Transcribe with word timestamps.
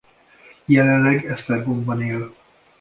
Jelenleg 0.65 1.25
Esztergomban 1.25 2.01
él. 2.01 2.33